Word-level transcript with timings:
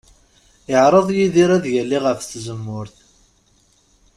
Iɛreḍ 0.73 1.07
Yidir 1.17 1.49
ad 1.57 1.65
yali 1.75 1.97
ɣef 2.03 2.19
tzemmurt. 2.23 2.97